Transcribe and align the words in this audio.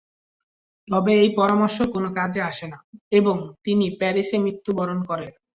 তবে 0.87 1.11
এই 1.21 1.29
পরামর্শ 1.35 1.77
কোন 1.93 2.05
কাজে 2.17 2.41
আসে 2.49 2.65
না 2.67 2.77
এবং 3.11 3.35
তিনি 3.65 3.85
প্যারিসে 3.99 4.37
মৃত্যুবরণ 4.45 4.99
করেন। 5.03 5.31